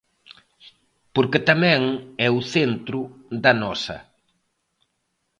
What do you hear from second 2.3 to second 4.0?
o centro da nosa.